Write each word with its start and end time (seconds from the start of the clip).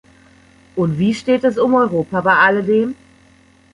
Und 0.75 0.97
wie 0.97 1.13
steht 1.13 1.43
es 1.43 1.59
um 1.59 1.75
Europa 1.75 2.21
bei 2.21 2.35
alledem. 2.35 2.95